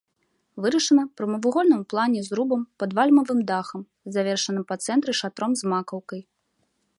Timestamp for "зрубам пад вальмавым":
2.29-3.39